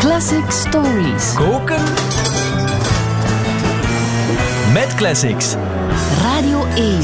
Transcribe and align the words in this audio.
Classic 0.00 0.50
Stories. 0.50 1.34
Koken. 1.34 1.82
Met 4.72 4.94
classics. 4.94 5.54
Radio 6.22 6.64
1. 6.74 7.00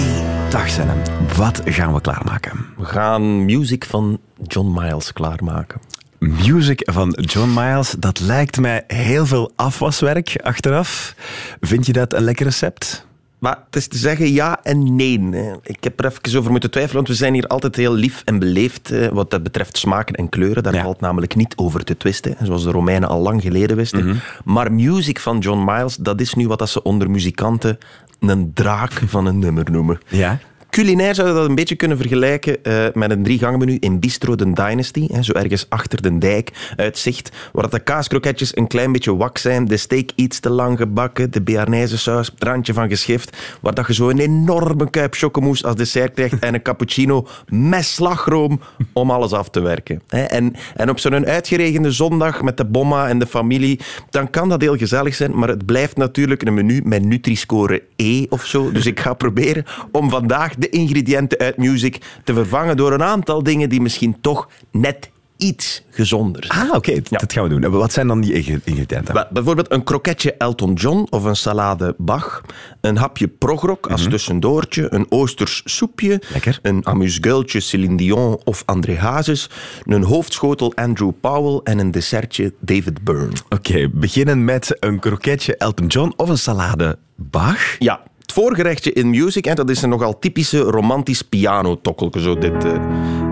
Dag 0.51 0.69
Senne, 0.69 0.93
wat 1.37 1.63
gaan 1.65 1.95
we 1.95 2.01
klaarmaken? 2.01 2.67
We 2.77 2.85
gaan 2.85 3.45
music 3.45 3.85
van 3.85 4.19
John 4.47 4.81
Miles 4.81 5.13
klaarmaken. 5.13 5.81
Music 6.19 6.89
van 6.93 7.11
John 7.21 7.53
Miles, 7.55 7.91
dat 7.91 8.21
lijkt 8.21 8.61
mij 8.61 8.85
heel 8.87 9.27
veel 9.27 9.53
afwaswerk 9.57 10.41
achteraf. 10.43 11.15
Vind 11.61 11.87
je 11.87 11.93
dat 11.93 12.13
een 12.13 12.23
lekker 12.23 12.45
recept? 12.45 13.06
Maar 13.39 13.59
het 13.67 13.77
is 13.77 13.87
te 13.89 13.99
zeggen 13.99 14.33
ja 14.33 14.59
en 14.63 14.97
nee. 14.97 15.21
Ik 15.63 15.85
heb 15.85 16.01
er 16.01 16.07
even 16.07 16.39
over 16.39 16.51
moeten 16.51 16.71
twijfelen, 16.71 16.97
want 16.97 17.09
we 17.09 17.15
zijn 17.15 17.35
hier 17.35 17.47
altijd 17.47 17.77
heel 17.77 17.93
lief 17.95 18.23
en 18.25 18.39
beleefd 18.39 18.93
wat 19.13 19.31
dat 19.31 19.43
betreft 19.43 19.79
smaken 19.79 20.15
en 20.15 20.29
kleuren. 20.29 20.63
Daar 20.63 20.75
Ja. 20.75 20.83
valt 20.83 21.01
namelijk 21.01 21.35
niet 21.37 21.57
over 21.57 21.85
te 21.85 21.97
twisten, 21.97 22.37
zoals 22.43 22.65
de 22.65 22.71
Romeinen 22.71 23.09
al 23.09 23.21
lang 23.21 23.43
geleden 23.43 23.77
wisten. 23.77 24.21
Maar 24.45 24.73
music 24.73 25.21
van 25.21 25.39
John 25.39 25.65
Miles, 25.65 25.97
dat 25.97 26.21
is 26.21 26.35
nu 26.35 26.49
wat 26.49 26.59
dat 26.59 26.69
ze 26.69 26.83
onder 26.83 27.11
muzikanten 27.11 27.79
een 28.21 28.51
draak 28.55 28.93
van 28.93 29.27
een 29.27 29.39
nummer 29.39 29.71
noemen. 29.71 29.99
Ja. 30.09 30.39
Culinair 30.77 31.15
zou 31.15 31.29
je 31.29 31.35
dat 31.35 31.49
een 31.49 31.55
beetje 31.55 31.75
kunnen 31.75 31.97
vergelijken 31.97 32.65
eh, 32.65 32.87
met 32.93 33.11
een 33.11 33.23
driegangenmenu 33.23 33.77
in 33.81 34.01
Bistro 34.01 34.35
de 34.35 34.53
Dynasty. 34.53 35.07
Hè, 35.13 35.23
zo 35.23 35.33
ergens 35.33 35.67
achter 35.69 36.03
de 36.03 36.19
dijk, 36.19 36.73
uitzicht, 36.77 37.31
waar 37.53 37.71
de 37.71 37.79
kaaskroketjes 37.79 38.57
een 38.57 38.67
klein 38.67 38.93
beetje 38.93 39.17
wak 39.17 39.39
zijn, 39.39 39.65
de 39.65 39.77
steak 39.77 40.11
iets 40.15 40.41
te 40.41 40.51
lang 40.51 40.79
gebakken, 40.79 41.31
de 41.31 41.43
Bearnaise 41.43 41.99
saus, 41.99 42.33
randje 42.39 42.73
van 42.73 42.89
geschift, 42.89 43.37
waar 43.61 43.75
dat 43.75 43.87
je 43.87 43.95
zo 43.95 44.09
een 44.09 44.19
enorme 44.19 44.91
kuip 44.91 45.15
chocomousse 45.15 45.67
als 45.67 45.77
dessert 45.77 46.15
krijgt 46.15 46.39
en 46.39 46.55
een 46.55 46.63
cappuccino 46.63 47.27
met 47.49 47.85
slagroom 47.85 48.61
om 48.93 49.11
alles 49.11 49.33
af 49.33 49.49
te 49.49 49.61
werken. 49.61 50.03
Hè, 50.09 50.23
en, 50.23 50.55
en 50.75 50.91
op 50.91 50.99
zo'n 50.99 51.27
uitgeregende 51.27 51.91
zondag 51.91 52.43
met 52.43 52.57
de 52.57 52.65
bomma 52.65 53.09
en 53.09 53.19
de 53.19 53.27
familie, 53.27 53.81
dan 54.11 54.31
kan 54.31 54.49
dat 54.49 54.61
heel 54.61 54.77
gezellig 54.77 55.15
zijn, 55.15 55.39
maar 55.39 55.49
het 55.49 55.67
blijft 55.67 55.97
natuurlijk 55.97 56.43
een 56.43 56.55
menu 56.55 56.81
met 56.85 57.05
Nutri-score 57.05 57.83
E 57.97 58.27
of 58.29 58.45
zo. 58.45 58.73
Dus 58.73 58.87
ik 58.87 59.01
ga 59.01 59.15
proberen 59.15 59.65
om 59.93 60.11
vandaag 60.11 60.55
de 60.71 60.79
ingrediënten 60.79 61.39
uit 61.39 61.57
music 61.57 61.99
te 62.25 62.35
vervangen 62.35 62.77
door 62.77 62.93
een 62.93 63.03
aantal 63.03 63.43
dingen 63.43 63.69
die 63.69 63.81
misschien 63.81 64.21
toch 64.21 64.49
net 64.71 65.11
iets 65.37 65.83
gezonder 65.91 66.45
zijn. 66.45 66.69
Ah, 66.69 66.75
oké, 66.75 67.01
dat 67.11 67.33
gaan 67.33 67.43
we 67.43 67.49
doen. 67.49 67.65
En 67.65 67.71
Wat 67.71 67.93
zijn 67.93 68.07
dan 68.07 68.21
die 68.21 68.33
ingrediënten? 68.33 69.27
Bijvoorbeeld 69.31 69.73
een 69.73 69.85
kroketje 69.85 70.35
Elton 70.35 70.75
John 70.75 71.07
of 71.11 71.25
een 71.25 71.37
salade 71.37 71.95
Bach. 71.99 72.43
Een 72.81 72.97
hapje 72.97 73.29
progrok 73.29 73.87
als 73.87 74.09
tussendoortje. 74.09 74.87
Een 74.91 75.07
oosters 75.09 75.63
soepje. 75.65 76.23
Lekker. 76.33 76.59
Een 76.63 76.87
amuse-gueultje 76.87 77.61
Céline 77.61 77.97
Dion 77.97 78.41
of 78.45 78.63
André 78.67 78.97
Hazes. 78.97 79.51
Een 79.85 80.03
hoofdschotel 80.03 80.75
Andrew 80.75 81.11
Powell. 81.21 81.61
En 81.65 81.79
een 81.79 81.91
dessertje 81.91 82.53
David 82.61 83.05
Byrne. 83.05 83.33
Oké, 83.49 83.89
beginnen 83.93 84.45
met 84.45 84.77
een 84.81 84.99
kroketje 84.99 85.57
Elton 85.57 85.87
John 85.87 86.13
of 86.17 86.29
een 86.29 86.39
salade 86.39 86.99
Bach. 87.17 87.79
Ja, 87.79 88.03
het 88.27 88.35
voorgerechtje 88.35 88.93
in 88.93 89.11
music, 89.11 89.45
hè, 89.45 89.55
dat 89.55 89.71
is 89.71 89.83
een 89.83 89.89
nogal 89.89 90.19
typische 90.19 90.59
romantisch 90.59 91.23
pianotokkelke, 91.23 92.21
zo 92.21 92.39
dit, 92.39 92.65
eh, 92.65 92.75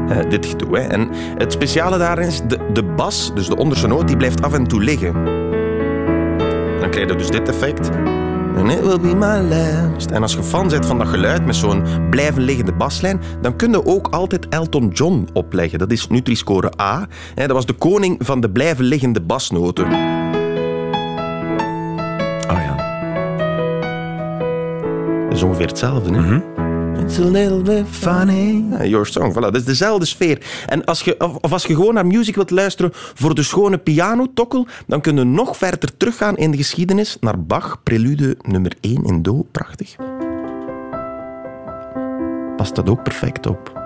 eh, 0.09 0.31
dit. 0.31 0.57
Hè. 0.71 0.79
En 0.79 1.09
het 1.39 1.53
speciale 1.53 1.99
daarin 1.99 2.27
is, 2.27 2.41
de, 2.49 2.59
de 2.73 2.83
bas, 2.83 3.31
dus 3.35 3.47
de 3.47 3.57
onderste 3.57 3.87
noot, 3.87 4.07
die 4.07 4.17
blijft 4.17 4.43
af 4.43 4.53
en 4.53 4.67
toe 4.67 4.83
liggen. 4.83 5.13
Dan 6.81 6.91
krijg 6.91 7.09
je 7.09 7.17
dus 7.17 7.31
dit 7.31 7.49
effect. 7.49 7.91
And 8.57 8.71
it 8.71 8.81
will 8.81 9.01
be 9.01 9.15
my 9.15 9.41
last. 9.41 10.11
En 10.11 10.23
als 10.23 10.33
je 10.33 10.43
fan 10.43 10.69
bent 10.69 10.87
van 10.87 10.99
dat 10.99 11.09
geluid 11.09 11.47
met 11.47 11.57
zo'n 11.57 11.85
blijven 12.11 12.43
liggende 12.43 12.73
baslijn, 12.73 13.21
dan 13.41 13.57
kun 13.57 13.71
je 13.71 13.87
ook 13.87 14.09
altijd 14.09 14.49
Elton 14.49 14.89
John 14.89 15.29
opleggen. 15.33 15.79
Dat 15.79 15.93
is 15.93 16.09
Nutri-score 16.09 16.73
A. 16.81 17.07
Dat 17.35 17.51
was 17.51 17.67
de 17.67 17.73
koning 17.73 18.17
van 18.19 18.41
de 18.41 18.51
blijven 18.51 18.85
liggende 18.85 19.21
basnoten. 19.21 19.87
Is 25.35 25.43
ongeveer 25.43 25.67
hetzelfde, 25.67 26.15
hè? 26.15 26.41
It's 27.03 27.19
a 27.19 27.25
little 27.25 27.63
bit 27.63 27.85
funny. 27.91 28.65
Ja, 28.71 28.85
your 28.85 29.07
song, 29.07 29.33
voilà. 29.33 29.51
Dat 29.51 29.57
is 29.57 29.65
dezelfde 29.65 30.07
sfeer. 30.07 30.39
En 30.67 30.85
als 30.85 31.01
je, 31.01 31.21
of, 31.21 31.37
of 31.41 31.53
als 31.53 31.65
je 31.67 31.75
gewoon 31.75 31.95
naar 31.95 32.07
muziek 32.07 32.35
wilt 32.35 32.51
luisteren 32.51 32.91
voor 32.95 33.35
de 33.35 33.43
schone 33.43 33.79
pianotokkel, 33.79 34.67
dan 34.87 35.01
kun 35.01 35.17
je 35.17 35.25
nog 35.25 35.57
verder 35.57 35.97
teruggaan 35.97 36.37
in 36.37 36.51
de 36.51 36.57
geschiedenis 36.57 37.17
naar 37.21 37.41
Bach, 37.41 37.83
prelude 37.83 38.37
nummer 38.43 38.73
1 38.81 39.05
in 39.05 39.23
Do. 39.23 39.47
Prachtig. 39.51 39.97
Past 42.57 42.75
dat 42.75 42.89
ook 42.89 43.03
perfect 43.03 43.47
op. 43.47 43.83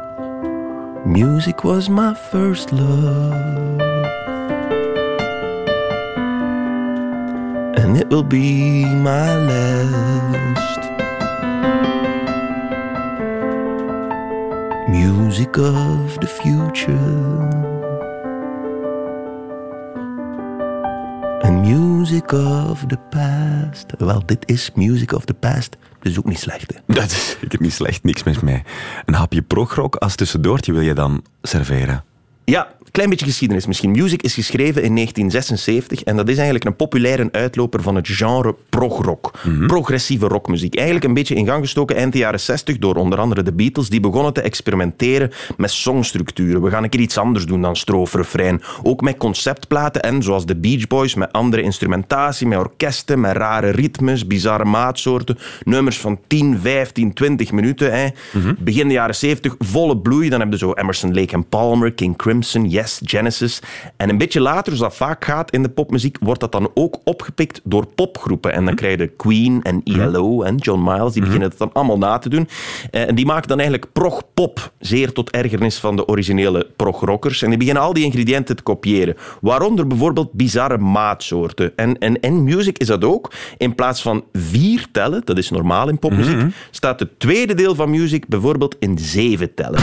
Music 1.05 1.61
was 1.61 1.89
my 1.89 2.15
first 2.31 2.71
love. 2.71 3.87
And 7.75 7.97
it 7.97 8.07
will 8.09 8.27
be 8.27 8.85
my 9.03 9.35
last. 9.47 10.98
Music 14.89 15.57
of 15.57 16.19
the 16.19 16.27
future. 16.27 17.49
And 21.41 21.67
music 21.67 22.33
of 22.33 22.85
the 22.87 22.99
past. 23.11 23.87
Wel, 23.99 24.23
dit 24.27 24.49
is 24.49 24.71
music 24.75 25.13
of 25.13 25.25
the 25.25 25.35
past. 25.35 25.77
Dus 26.01 26.19
ook 26.19 26.25
niet 26.25 26.39
slecht? 26.39 26.75
Dat 26.87 27.11
is 27.11 27.37
zeker 27.41 27.61
niet 27.61 27.73
slecht, 27.73 28.05
niks 28.05 28.23
mis 28.23 28.41
mee. 28.41 28.63
Een 29.05 29.15
hapje 29.15 29.43
progrok 29.43 29.97
als 29.97 30.15
tussendoortje 30.15 30.73
wil 30.73 30.83
je 30.83 30.95
dan 30.95 31.25
serveren. 31.43 32.05
Ja, 32.51 32.67
een 32.89 32.91
klein 32.91 33.09
beetje 33.09 33.27
geschiedenis 33.27 33.67
misschien. 33.67 33.91
Music 33.91 34.23
is 34.23 34.35
geschreven 34.35 34.83
in 34.83 34.95
1976 34.95 36.03
en 36.03 36.17
dat 36.17 36.29
is 36.29 36.35
eigenlijk 36.35 36.65
een 36.65 36.77
populaire 36.77 37.29
uitloper 37.33 37.83
van 37.83 37.95
het 37.95 38.09
genre 38.09 38.55
progrock. 38.69 39.31
Progressieve 39.67 40.27
rockmuziek. 40.27 40.75
Eigenlijk 40.75 41.07
een 41.07 41.15
beetje 41.15 41.35
in 41.35 41.47
gang 41.47 41.63
gestoken 41.63 41.97
eind 41.97 42.13
de 42.13 42.19
jaren 42.19 42.41
60 42.41 42.79
door 42.79 42.95
onder 42.95 43.19
andere 43.19 43.43
de 43.43 43.53
Beatles. 43.53 43.89
Die 43.89 44.01
begonnen 44.01 44.33
te 44.33 44.41
experimenteren 44.41 45.31
met 45.57 45.71
songstructuren. 45.71 46.63
We 46.63 46.71
gaan 46.71 46.83
een 46.83 46.89
keer 46.89 47.01
iets 47.01 47.19
anders 47.19 47.47
doen 47.47 47.63
dan 47.63 47.77
strofe, 47.77 48.17
refrein. 48.17 48.63
Ook 48.83 49.01
met 49.01 49.17
conceptplaten 49.17 50.03
en, 50.03 50.23
zoals 50.23 50.47
de 50.47 50.57
Beach 50.57 50.87
Boys, 50.87 51.15
met 51.15 51.33
andere 51.33 51.63
instrumentatie, 51.63 52.47
met 52.47 52.59
orkesten, 52.59 53.21
met 53.21 53.37
rare 53.37 53.71
ritmes, 53.71 54.27
bizarre 54.27 54.65
maatsoorten. 54.65 55.39
Nummers 55.65 55.99
van 55.99 56.19
10, 56.27 56.59
15, 56.59 57.15
20 57.15 57.53
minuten. 57.53 57.93
Hè. 57.93 58.09
Begin 58.59 58.89
de 58.89 58.95
jaren 58.95 59.15
70, 59.15 59.55
volle 59.59 59.99
bloei. 59.99 60.29
Dan 60.29 60.41
hebben 60.41 60.59
we 60.59 60.65
zo 60.65 60.73
Emerson, 60.73 61.15
Lake 61.15 61.35
and 61.35 61.49
Palmer, 61.49 61.93
King 61.93 62.17
Crimson, 62.17 62.37
Yes, 62.41 63.01
Genesis. 63.05 63.61
En 63.97 64.09
een 64.09 64.19
beetje 64.19 64.41
later, 64.41 64.77
zoals 64.77 64.99
dat 64.99 65.09
vaak 65.09 65.25
gaat 65.25 65.51
in 65.51 65.63
de 65.63 65.69
popmuziek, 65.69 66.17
wordt 66.21 66.41
dat 66.41 66.53
dan 66.53 66.71
ook 66.75 66.99
opgepikt 67.05 67.61
door 67.65 67.87
popgroepen. 67.87 68.53
En 68.53 68.65
dan 68.65 68.75
krijg 68.75 68.99
je 68.99 69.07
Queen 69.09 69.63
en 69.63 69.81
ELO 69.85 70.43
en 70.43 70.57
John 70.57 70.83
Miles, 70.83 71.13
die 71.13 71.23
beginnen 71.23 71.49
het 71.49 71.59
dan 71.59 71.73
allemaal 71.73 71.99
na 71.99 72.19
te 72.19 72.29
doen. 72.29 72.49
Eh, 72.91 73.09
En 73.09 73.15
die 73.15 73.27
maken 73.27 73.49
dan 73.49 73.59
eigenlijk 73.59 73.93
prog-pop, 73.93 74.73
zeer 74.79 75.13
tot 75.13 75.31
ergernis 75.31 75.77
van 75.79 75.97
de 75.97 76.07
originele 76.07 76.67
prog-rockers. 76.77 77.43
En 77.43 77.49
die 77.49 77.59
beginnen 77.59 77.83
al 77.83 77.93
die 77.93 78.05
ingrediënten 78.05 78.57
te 78.57 78.63
kopiëren. 78.63 79.17
Waaronder 79.41 79.87
bijvoorbeeld 79.87 80.33
bizarre 80.33 80.79
maatsoorten. 80.79 81.73
En, 81.77 81.99
en 81.99 82.21
in 82.21 82.45
music 82.45 82.79
is 82.79 82.87
dat 82.87 83.05
ook. 83.05 83.33
In 83.57 83.75
plaats 83.75 84.03
van 84.03 84.25
vier 84.33 84.87
tellen, 84.93 85.23
dat 85.25 85.39
is 85.39 85.51
normaal 85.51 85.89
in 85.89 85.99
popmuziek, 85.99 86.41
staat 86.71 87.01
het 87.01 87.19
tweede 87.21 87.55
deel 87.55 87.75
van 87.75 87.91
music 87.91 88.27
bijvoorbeeld 88.29 88.77
in 88.79 88.99
zeven 88.99 89.55
tellen. 89.55 89.81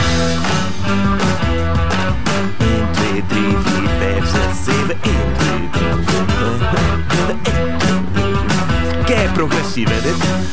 3, 9.48 9.84
Kei 9.84 9.84
progressief, 9.84 9.88
hè, 9.88 10.02
dit? 10.02 10.46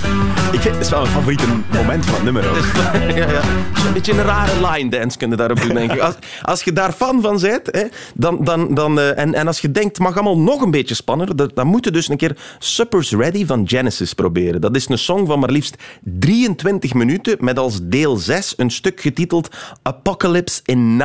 Ik 0.53 0.61
vind, 0.61 0.75
het 0.75 0.83
is 0.83 0.89
wel 0.89 1.01
mijn 1.01 1.13
favoriete 1.13 1.45
moment 1.73 2.05
van 2.05 2.13
het 2.13 2.23
nummer 2.23 2.49
ook. 2.49 2.57
ja, 3.17 3.31
ja. 3.31 3.41
Zo'n 3.83 3.93
beetje 3.93 4.11
een 4.11 4.21
rare 4.21 4.67
line 4.67 4.89
dance 4.89 5.17
kunnen 5.17 5.37
daarop 5.37 5.61
doen, 5.61 5.73
denk 5.73 5.91
ik. 5.91 5.99
Als, 5.99 6.15
als 6.41 6.63
je 6.63 6.73
daar 6.73 6.91
fan 6.91 7.21
van 7.21 7.39
bent, 7.39 7.67
hè, 7.71 7.83
dan, 8.13 8.43
dan, 8.43 8.73
dan, 8.73 8.99
eh, 8.99 9.17
en, 9.19 9.33
en 9.33 9.47
als 9.47 9.59
je 9.59 9.71
denkt, 9.71 9.99
mag 9.99 10.13
allemaal 10.15 10.39
nog 10.39 10.61
een 10.61 10.71
beetje 10.71 10.95
spannender, 10.95 11.35
dan, 11.35 11.51
dan 11.53 11.67
moet 11.67 11.85
je 11.85 11.91
dus 11.91 12.09
een 12.09 12.17
keer 12.17 12.37
Suppers 12.59 13.11
Ready 13.11 13.45
van 13.45 13.67
Genesis 13.67 14.13
proberen. 14.13 14.61
Dat 14.61 14.75
is 14.75 14.89
een 14.89 14.97
song 14.97 15.25
van 15.25 15.39
maar 15.39 15.51
liefst 15.51 15.83
23 16.03 16.93
minuten, 16.93 17.37
met 17.39 17.59
als 17.59 17.79
deel 17.83 18.15
6 18.15 18.53
een 18.57 18.71
stuk 18.71 19.01
getiteld 19.01 19.55
Apocalypse 19.81 20.61
in 20.63 21.01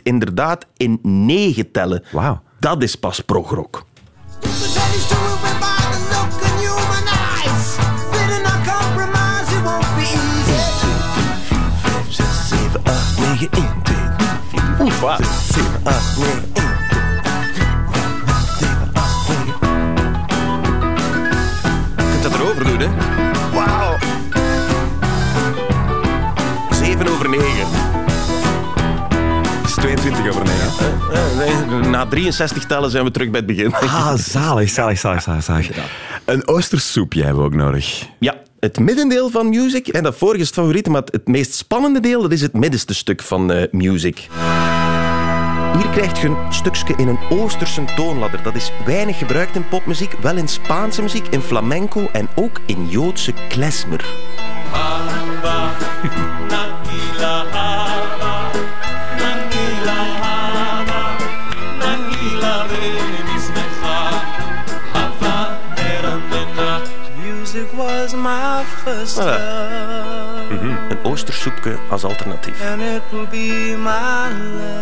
9-8. 0.00 0.02
Inderdaad, 0.02 0.66
in 0.76 0.98
9 1.02 1.70
tellen. 1.70 2.02
Wauw. 2.10 2.42
Dat 2.58 2.82
is 2.82 2.96
pas 2.96 3.20
progrock. 3.20 3.84
3, 15.02 15.16
4, 15.16 15.16
Oef, 15.16 15.18
wauw. 15.18 15.18
7, 15.52 15.80
8, 15.82 16.18
9, 16.18 16.42
1. 16.54 16.62
Je 21.96 22.10
kunt 22.10 22.22
dat 22.22 22.34
erover 22.34 22.64
doen, 22.64 22.78
hè? 22.78 22.88
Wauw! 23.52 23.98
7 26.70 27.08
over 27.08 27.28
9. 27.28 27.46
Het 29.60 29.68
is 29.68 29.74
22 29.74 30.28
over 30.28 30.44
9. 30.44 30.60
Eh, 31.12 31.36
nee, 31.38 31.80
Na 31.80 31.88
Na 31.88 32.06
63 32.06 32.66
tellen 32.66 32.90
zijn 32.90 33.04
we 33.04 33.10
terug 33.10 33.30
bij 33.30 33.38
het 33.38 33.48
begin. 33.48 33.74
Ah, 33.74 34.14
zalig, 34.14 34.70
zalig, 34.70 34.98
zalig, 34.98 35.22
zalig. 35.22 35.42
zalig. 35.44 35.70
Een 36.24 36.48
oostersoepje 36.48 37.22
hebben 37.22 37.42
we 37.42 37.48
ook 37.48 37.54
nodig. 37.54 38.06
Ja, 38.18 38.34
het 38.60 38.78
middendeel 38.78 39.30
van 39.30 39.48
Music, 39.48 39.88
en 39.88 40.02
dat 40.02 40.16
vorige 40.16 40.40
is 40.40 40.46
het 40.46 40.54
favoriete, 40.54 40.90
maar 40.90 41.02
het 41.04 41.26
meest 41.26 41.54
spannende 41.54 42.00
deel, 42.00 42.22
dat 42.22 42.32
is 42.32 42.40
het 42.40 42.52
middenste 42.52 42.94
stuk 42.94 43.22
van 43.22 43.52
eh, 43.52 43.62
Music. 43.70 44.28
Hier 45.72 45.88
krijg 45.90 46.20
je 46.20 46.28
een 46.28 46.52
stukje 46.52 46.94
in 46.96 47.08
een 47.08 47.18
Oosterse 47.30 47.84
toonladder. 47.84 48.42
Dat 48.42 48.54
is 48.54 48.72
weinig 48.84 49.18
gebruikt 49.18 49.56
in 49.56 49.68
popmuziek, 49.68 50.12
wel 50.12 50.36
in 50.36 50.48
Spaanse 50.48 51.02
muziek, 51.02 51.26
in 51.26 51.40
flamenco 51.40 52.08
en 52.12 52.28
ook 52.34 52.60
in 52.66 52.88
Joodse 52.88 53.32
klezmer. 53.48 54.04
Music 67.22 67.72
was 67.72 68.14
my 68.14 68.64
first 68.84 69.18
Een 70.60 70.98
Oostersoepje 71.02 71.76
als 71.90 72.04
alternatief. 72.04 72.60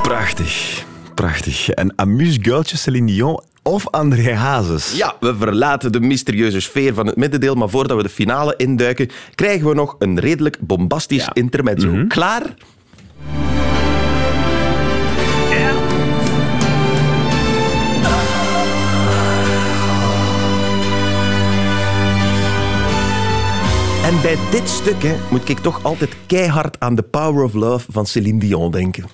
Prachtig, 0.02 0.84
prachtig. 1.14 1.68
En 1.68 1.92
amuse-guiltje 1.96 2.76
Céline 2.76 3.06
Dion 3.06 3.40
of 3.62 3.88
André 3.90 4.34
Hazes. 4.34 4.96
Ja, 4.96 5.14
we 5.20 5.36
verlaten 5.36 5.92
de 5.92 6.00
mysterieuze 6.00 6.60
sfeer 6.60 6.94
van 6.94 7.06
het 7.06 7.16
middendeel, 7.16 7.54
maar 7.54 7.68
voordat 7.68 7.96
we 7.96 8.02
de 8.02 8.08
finale 8.08 8.54
induiken, 8.56 9.08
krijgen 9.34 9.68
we 9.68 9.74
nog 9.74 9.96
een 9.98 10.18
redelijk 10.20 10.56
bombastisch 10.60 11.28
intermezzo. 11.32 12.04
Klaar? 12.08 12.42
En 24.10 24.22
bij 24.22 24.36
dit 24.50 24.68
stuk 24.68 25.02
hè, 25.02 25.16
moet 25.30 25.48
ik 25.48 25.58
toch 25.58 25.82
altijd 25.82 26.10
keihard 26.26 26.80
aan 26.80 26.94
The 26.94 27.02
Power 27.02 27.44
of 27.44 27.52
Love 27.52 27.92
van 27.92 28.06
Céline 28.06 28.38
Dion 28.38 28.70
denken. 28.70 29.04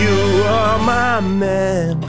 You 0.00 0.42
are 0.46 0.78
my 0.78 1.28
man. 1.28 2.04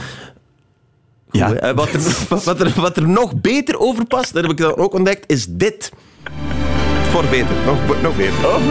Ja. 1.31 1.47
Goed, 1.47 1.59
wat, 1.59 1.93
er, 1.93 2.25
wat, 2.45 2.59
er, 2.59 2.81
wat 2.81 2.97
er 2.97 3.07
nog 3.07 3.41
beter 3.41 3.79
over 3.79 4.05
past, 4.05 4.33
dat 4.33 4.41
heb 4.41 4.51
ik 4.51 4.57
dan 4.57 4.77
ook 4.77 4.93
ontdekt, 4.93 5.31
is 5.31 5.45
dit. 5.49 5.91
Voor 7.09 7.23
beter, 7.29 7.55
nog, 7.65 8.01
nog 8.01 8.15
beter. 8.15 8.45
Oh. 8.45 8.61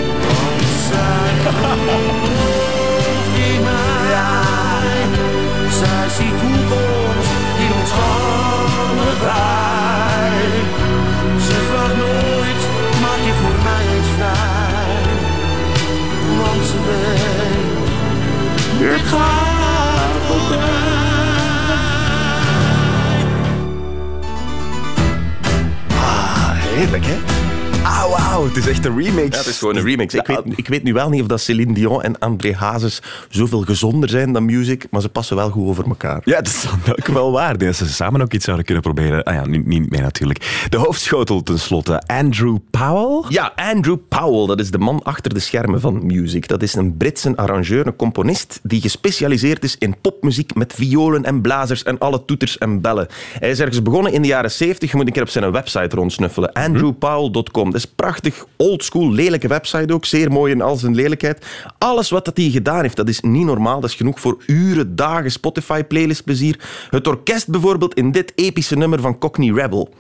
Echt 28.71 28.85
een 28.85 28.99
remix. 28.99 29.31
Ja, 29.31 29.39
het 29.39 29.47
is 29.47 29.59
gewoon 29.59 29.77
een 29.77 29.85
remix. 29.85 30.15
Ik 30.15 30.27
weet, 30.27 30.43
ik 30.55 30.69
weet 30.69 30.83
nu 30.83 30.93
wel 30.93 31.09
niet 31.09 31.21
of 31.21 31.27
dat 31.27 31.41
Céline 31.41 31.73
Dion 31.73 32.03
en 32.03 32.19
André 32.19 32.55
Hazes 32.55 33.03
zoveel 33.29 33.61
gezonder 33.63 34.09
zijn 34.09 34.33
dan 34.33 34.45
music, 34.45 34.87
maar 34.91 35.01
ze 35.01 35.09
passen 35.09 35.37
wel 35.37 35.51
goed 35.51 35.69
over 35.69 35.87
elkaar. 35.87 36.21
Ja, 36.25 36.37
dat 36.37 36.47
is 36.47 36.63
dan 36.63 36.95
ook 36.99 37.07
wel 37.07 37.33
waar. 37.33 37.59
Dat 37.59 37.77
ze 37.77 37.89
samen 37.89 38.23
ook 38.23 38.33
iets 38.33 38.45
zouden 38.45 38.67
kunnen 38.67 38.83
proberen. 38.83 39.23
Ah 39.23 39.35
ja, 39.35 39.47
niet, 39.47 39.67
niet 39.67 39.91
meer 39.91 40.01
natuurlijk. 40.01 40.67
De 40.69 40.77
hoofdschotel 40.77 41.43
tenslotte, 41.43 42.03
Andrew 42.07 42.57
Powell. 42.71 43.25
Ja, 43.29 43.53
Andrew 43.57 43.97
Powell, 44.09 44.47
dat 44.47 44.61
is 44.61 44.71
de 44.71 44.79
man 44.79 45.03
achter 45.03 45.35
de 45.35 45.41
schermen 45.41 45.81
van 45.81 46.07
music. 46.07 46.49
Dat 46.49 46.63
is 46.63 46.75
een 46.75 46.97
Britse 46.97 47.37
arrangeur, 47.37 47.87
een 47.87 47.97
componist 47.97 48.61
die 48.63 48.81
gespecialiseerd 48.81 49.65
is 49.65 49.77
in 49.79 50.01
popmuziek 50.01 50.55
met 50.55 50.73
violen 50.73 51.25
en 51.25 51.41
blazers 51.41 51.83
en 51.83 51.99
alle 51.99 52.25
toeters 52.25 52.59
en 52.59 52.81
bellen. 52.81 53.07
Hij 53.39 53.51
is 53.51 53.61
ergens 53.61 53.83
begonnen 53.83 54.13
in 54.13 54.23
de 54.23 54.29
jaren 54.29 54.51
70. 54.51 54.91
Je 54.91 54.97
moet 54.97 55.07
een 55.07 55.13
keer 55.13 55.23
op 55.23 55.29
zijn 55.29 55.53
website 55.53 55.97
rondsnuffelen. 55.97 56.53
andrewpowell.com. 56.53 57.65
Dat 57.71 57.81
is 57.81 57.87
prachtig, 57.87 58.45
oldschool, 58.61 59.13
lelijke 59.13 59.49
website 59.49 59.95
ook. 59.95 60.05
Zeer 60.05 60.33
mooi 60.33 60.53
in 60.53 60.61
al 60.61 60.77
zijn 60.77 60.95
lelijkheid. 60.95 61.47
Alles 61.79 62.11
wat 62.11 62.25
dat 62.25 62.37
hij 62.37 62.51
gedaan 62.51 62.83
heeft, 62.83 62.97
dat 62.97 63.09
is 63.09 63.21
niet 63.21 63.45
normaal. 63.45 63.81
Dat 63.81 63.91
is 63.91 63.97
genoeg 63.97 64.21
voor 64.21 64.43
uren, 64.47 64.97
dagen 64.97 65.31
Spotify-playlist 65.31 66.25
plezier. 66.25 66.61
Het 66.91 67.07
orkest 67.07 67.49
bijvoorbeeld 67.49 67.95
in 67.95 68.13
dit 68.13 68.33
epische 68.35 68.77
nummer 68.77 69.01
van 69.01 69.19
Cockney 69.19 69.53
Rebel. 69.53 69.95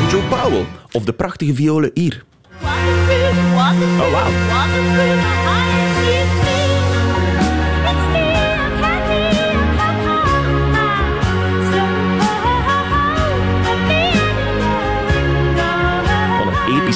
Andrew 0.00 0.28
Powell. 0.28 0.64
Of 0.92 1.04
de 1.04 1.12
prachtige 1.12 1.54
violen 1.54 1.90
hier. 1.94 2.24
Oh, 3.98 4.10
wow. 4.10 5.83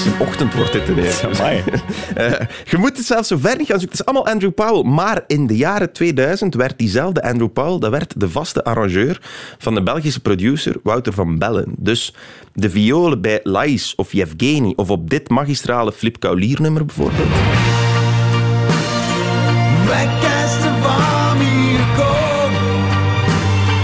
Een 0.08 0.20
ochtend 0.20 0.54
wordt 0.54 0.72
dit 0.72 0.88
ineens. 0.88 1.22
Eh, 2.14 2.32
je 2.64 2.76
moet 2.76 2.96
het 2.96 3.06
zelfs 3.06 3.28
zo 3.28 3.36
ver 3.36 3.56
niet 3.56 3.66
gaan 3.66 3.80
zoeken. 3.80 3.98
Het 3.98 4.00
is 4.00 4.04
allemaal 4.04 4.32
Andrew 4.32 4.54
Powell. 4.54 4.82
Maar 4.82 5.24
in 5.26 5.46
de 5.46 5.56
jaren 5.56 5.92
2000 5.92 6.54
werd 6.54 6.78
diezelfde 6.78 7.22
Andrew 7.22 7.52
Powell 7.52 7.78
dat 7.78 7.90
werd 7.90 8.20
de 8.20 8.28
vaste 8.28 8.64
arrangeur 8.64 9.20
van 9.58 9.74
de 9.74 9.82
Belgische 9.82 10.20
producer 10.20 10.76
Wouter 10.82 11.12
van 11.12 11.38
Bellen. 11.38 11.74
Dus 11.76 12.14
de 12.54 12.70
violen 12.70 13.20
bij 13.20 13.40
Lais 13.42 13.94
of 13.94 14.12
Yevgeny 14.12 14.72
of 14.76 14.90
op 14.90 15.10
dit 15.10 15.28
magistrale 15.28 15.92
Flip 15.92 16.20
Kaulier 16.20 16.60
nummer 16.60 16.84
bijvoorbeeld. 16.84 17.28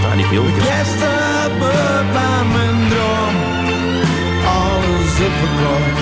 Ah, 0.05 0.15
die 0.15 0.25
violen. 0.25 0.53
beste 0.55 1.07
bij 2.13 2.43
mijn 2.53 2.89
droom. 2.89 3.35
Alles 4.45 5.19
is 5.19 5.45
scroll. 5.55 5.94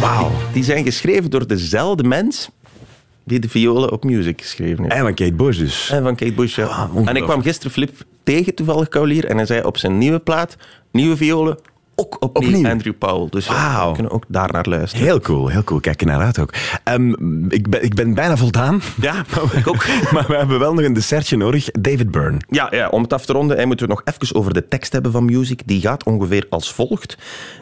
Wauw. 0.00 0.30
Die 0.52 0.64
zijn 0.64 0.84
geschreven 0.84 1.30
door 1.30 1.46
dezelfde 1.46 2.04
mens 2.04 2.50
die 3.24 3.38
de 3.38 3.48
violen 3.48 3.92
op 3.92 4.04
music 4.04 4.40
geschreven 4.40 4.82
heeft. 4.82 4.94
En 4.94 5.02
van 5.02 5.14
Kate 5.14 5.32
Bush 5.32 5.58
dus. 5.58 5.90
En 5.90 6.02
van 6.02 6.14
Kate 6.14 6.32
Bush, 6.32 6.56
ja. 6.56 6.64
ongelooflijk. 6.64 7.08
en 7.08 7.16
ik 7.16 7.22
kwam 7.22 7.42
gisteren 7.42 7.72
Flip 7.72 8.04
tegen, 8.22 8.54
toevallig 8.54 8.88
Kaulier, 8.88 9.24
en 9.24 9.36
hij 9.36 9.46
zei 9.46 9.62
op 9.62 9.76
zijn 9.76 9.98
nieuwe 9.98 10.18
plaat, 10.18 10.56
nieuwe 10.92 11.16
violen, 11.16 11.58
ook 12.00 12.16
opnieuw, 12.22 12.48
Opnieuw. 12.48 12.70
Andrew 12.70 12.98
Powell. 12.98 13.26
Dus 13.30 13.48
we 13.48 13.90
kunnen 13.92 14.12
ook 14.12 14.24
daar 14.28 14.52
naar 14.52 14.66
luisteren. 14.68 15.06
Heel 15.06 15.20
cool, 15.20 15.48
heel 15.48 15.64
cool. 15.64 15.80
Kijk 15.80 16.00
er 16.00 16.06
naar 16.06 16.20
uit 16.20 16.38
ook. 16.38 16.54
Ehm, 16.84 17.44
ik, 17.48 17.70
ben, 17.70 17.84
ik 17.84 17.94
ben 17.94 18.14
bijna 18.14 18.36
voldaan. 18.36 18.82
Ja, 19.00 19.24
ik 19.58 19.68
ook. 19.68 19.86
maar 20.12 20.26
we 20.26 20.36
hebben 20.36 20.58
wel 20.58 20.74
nog 20.74 20.84
een 20.84 20.92
dessertje 20.92 21.36
nodig. 21.36 21.70
David 21.70 22.10
Byrne. 22.10 22.38
Ja, 22.48 22.68
ja, 22.70 22.88
om 22.88 23.02
het 23.02 23.12
af 23.12 23.24
te 23.26 23.32
ronden, 23.32 23.66
moeten 23.66 23.86
we 23.86 23.92
nog 23.92 24.02
even 24.04 24.36
over 24.36 24.52
de 24.52 24.68
tekst 24.68 24.92
hebben 24.92 25.12
van 25.12 25.24
Music. 25.24 25.62
Die 25.66 25.80
gaat 25.80 26.04
ongeveer 26.04 26.46
als 26.50 26.72
volgt. 26.72 27.18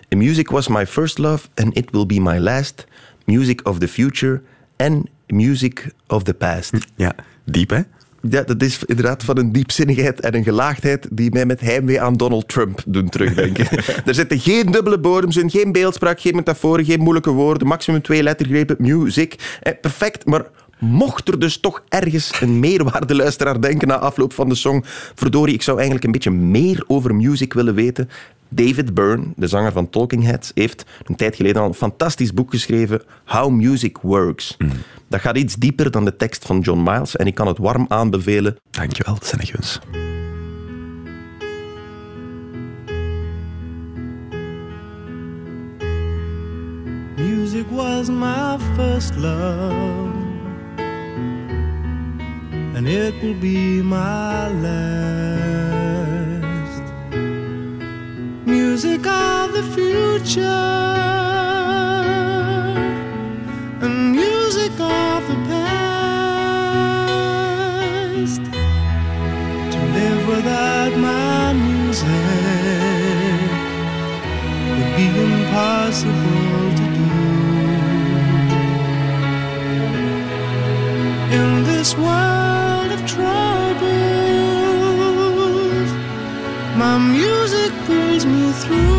Music 0.08 0.50
was 0.50 0.68
my 0.68 0.86
first 0.86 1.18
love 1.18 1.48
and 1.54 1.76
it 1.76 1.90
will 1.90 2.06
be 2.06 2.20
my 2.20 2.38
last. 2.38 2.86
Music 3.24 3.66
of 3.66 3.78
the 3.78 3.88
future 3.88 4.42
and 4.76 5.06
music 5.26 5.92
of 6.06 6.22
the 6.22 6.34
past. 6.34 6.72
Ja, 6.96 7.14
diep 7.44 7.70
hè? 7.70 7.80
Ja, 8.30 8.42
dat 8.42 8.62
is 8.62 8.84
inderdaad 8.84 9.24
van 9.24 9.38
een 9.38 9.52
diepzinnigheid 9.52 10.20
en 10.20 10.34
een 10.34 10.44
gelaagdheid 10.44 11.08
die 11.10 11.32
mij 11.32 11.46
met 11.46 11.60
heimwee 11.60 12.00
aan 12.00 12.14
Donald 12.14 12.48
Trump 12.48 12.82
doen 12.86 13.08
terugdenken. 13.08 13.66
er 14.06 14.14
zitten 14.14 14.38
geen 14.38 14.72
dubbele 14.72 14.98
bodems 14.98 15.36
in, 15.36 15.50
geen 15.50 15.72
beeldspraak, 15.72 16.20
geen 16.20 16.36
metaforen, 16.36 16.84
geen 16.84 17.00
moeilijke 17.00 17.30
woorden, 17.30 17.68
maximum 17.68 18.02
twee 18.02 18.22
lettergrepen, 18.22 18.76
music. 18.78 19.58
Eh, 19.60 19.72
perfect, 19.80 20.26
maar 20.26 20.46
mocht 20.78 21.28
er 21.28 21.38
dus 21.38 21.60
toch 21.60 21.82
ergens 21.88 22.40
een 22.40 22.60
meerwaardeluisteraar 22.60 23.60
denken 23.60 23.88
na 23.88 23.98
afloop 23.98 24.32
van 24.32 24.48
de 24.48 24.54
song, 24.54 24.84
verdorie, 25.14 25.54
ik 25.54 25.62
zou 25.62 25.76
eigenlijk 25.76 26.06
een 26.06 26.12
beetje 26.12 26.30
meer 26.30 26.84
over 26.86 27.14
music 27.14 27.52
willen 27.52 27.74
weten. 27.74 28.08
David 28.48 28.94
Byrne, 28.94 29.24
de 29.36 29.46
zanger 29.46 29.72
van 29.72 29.90
Talking 29.90 30.24
Heads, 30.24 30.50
heeft 30.54 30.84
een 31.06 31.16
tijd 31.16 31.36
geleden 31.36 31.62
al 31.62 31.68
een 31.68 31.74
fantastisch 31.74 32.34
boek 32.34 32.50
geschreven, 32.50 33.02
How 33.24 33.50
Music 33.50 33.98
Works. 34.02 34.56
Dat 35.08 35.20
gaat 35.20 35.36
iets 35.36 35.56
dieper 35.56 35.90
dan 35.90 36.04
de 36.04 36.16
tekst 36.16 36.44
van 36.44 36.60
John 36.60 36.82
Miles 36.82 37.16
en 37.16 37.26
ik 37.26 37.34
kan 37.34 37.46
het 37.46 37.58
warm 37.58 37.84
aanbevelen. 37.88 38.56
Dankjewel, 38.70 39.18
Senneguns. 39.20 39.80
was 47.78 48.10
my 48.10 48.58
first 48.76 49.16
love, 49.16 50.17
and 52.78 52.86
it 52.86 53.12
will 53.20 53.34
be 53.34 53.82
my 53.82 54.46
last. 54.64 54.84
Music 58.46 59.04
of 59.04 59.52
the 59.52 59.64
future, 59.74 60.44
and 63.82 64.12
music 64.12 64.70
of 64.78 65.26
the 65.30 65.34
past. 65.48 65.72
To 69.72 69.78
live 69.96 70.22
without 70.28 70.92
my 71.08 71.52
music 71.54 72.06
would 74.76 74.90
be 74.98 75.06
impossible 75.26 76.66
to 76.78 76.86
do. 76.98 77.10
In 81.38 81.48
this 81.64 81.90
world 81.96 82.57
my 86.78 86.96
music 86.96 87.72
pulls 87.86 88.24
me 88.24 88.52
through. 88.52 88.97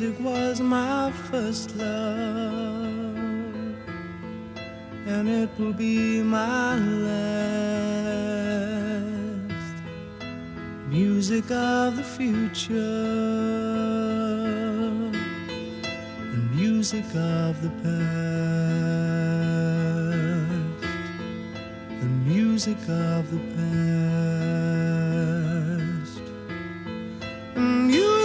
Music 0.00 0.20
was 0.24 0.60
my 0.60 1.10
first 1.28 1.74
love, 1.74 2.86
and 5.08 5.28
it 5.28 5.50
will 5.58 5.72
be 5.72 6.22
my 6.22 6.76
last. 6.76 7.18
Music 10.86 11.50
of 11.50 11.96
the 11.96 12.04
future, 12.04 12.78
and 16.32 16.54
music 16.54 17.06
of 17.16 17.60
the 17.60 17.70
past, 17.82 17.98
and 22.02 22.24
music 22.24 22.78
of 22.88 23.28
the 23.32 23.40
past 23.56 24.17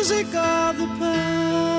music 0.03 0.35
of 0.35 0.77
the 0.77 0.87
past. 0.99 1.72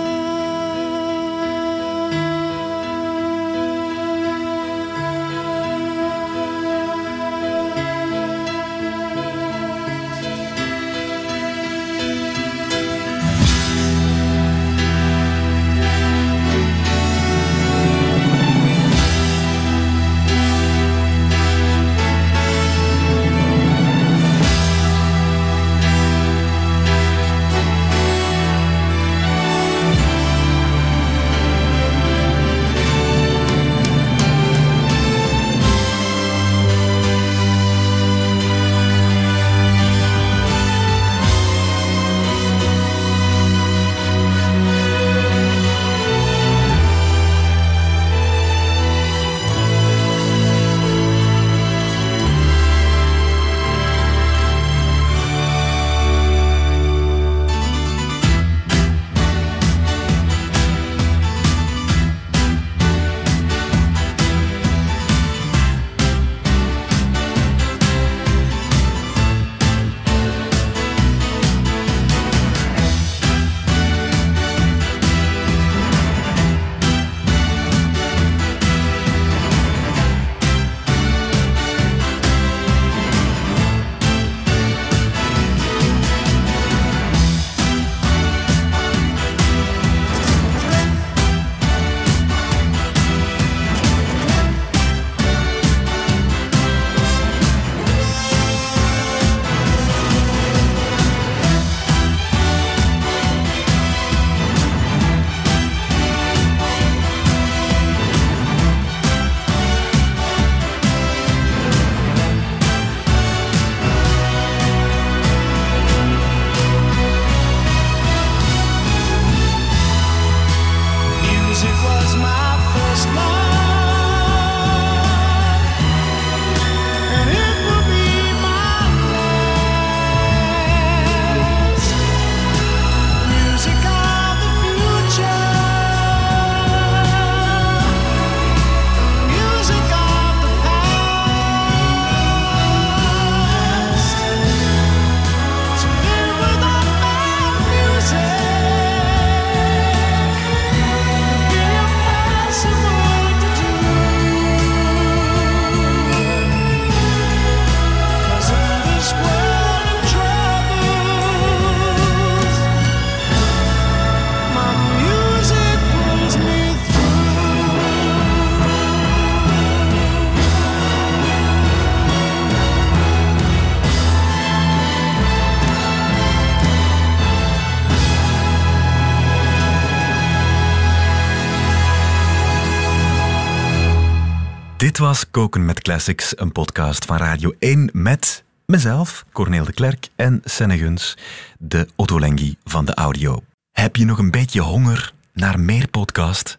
Dit 184.84 184.98
was 184.98 185.30
Koken 185.30 185.64
met 185.64 185.80
Classics, 185.80 186.38
een 186.38 186.52
podcast 186.52 187.04
van 187.04 187.16
Radio 187.16 187.52
1 187.58 187.90
met 187.92 188.44
mezelf, 188.66 189.24
Corneel 189.32 189.64
de 189.64 189.72
Klerk 189.72 190.08
en 190.16 190.40
Senne 190.44 190.78
Guns, 190.78 191.16
de 191.58 191.88
Ottolenghi 191.96 192.56
van 192.64 192.84
de 192.84 192.94
audio. 192.94 193.42
Heb 193.72 193.96
je 193.96 194.04
nog 194.04 194.18
een 194.18 194.30
beetje 194.30 194.60
honger 194.60 195.12
naar 195.32 195.60
meer 195.60 195.88
podcast? 195.88 196.58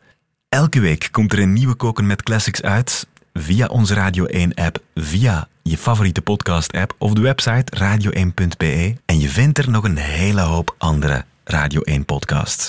Elke 0.49 0.79
week 0.79 1.07
komt 1.11 1.33
er 1.33 1.39
een 1.39 1.53
nieuwe 1.53 1.75
Koken 1.75 2.07
met 2.07 2.23
Classics 2.23 2.61
uit 2.61 3.07
via 3.33 3.67
onze 3.67 3.93
Radio 3.93 4.25
1-app, 4.27 4.77
via 4.95 5.47
je 5.63 5.77
favoriete 5.77 6.21
podcast-app 6.21 6.95
of 6.97 7.13
de 7.13 7.21
website 7.21 7.77
radio1.be. 7.77 8.95
En 9.05 9.19
je 9.19 9.29
vindt 9.29 9.57
er 9.57 9.69
nog 9.69 9.83
een 9.83 9.97
hele 9.97 10.41
hoop 10.41 10.75
andere 10.77 11.25
Radio 11.43 11.81
1-podcasts. 11.89 12.63